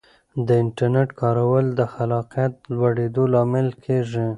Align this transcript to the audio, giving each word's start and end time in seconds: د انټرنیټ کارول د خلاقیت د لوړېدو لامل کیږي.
د 0.45 0.47
انټرنیټ 0.63 1.09
کارول 1.21 1.65
د 1.79 1.81
خلاقیت 1.93 2.53
د 2.59 2.65
لوړېدو 2.75 3.23
لامل 3.33 3.67
کیږي. 3.85 4.27